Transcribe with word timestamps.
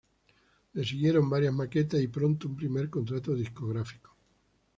Le 0.73 0.83
siguieron 0.83 1.29
varias 1.29 1.53
maquetas 1.53 2.01
y 2.01 2.07
pronto 2.07 2.47
un 2.47 2.55
primer 2.55 2.89
contrato 2.89 3.35
discográfico. 3.35 4.17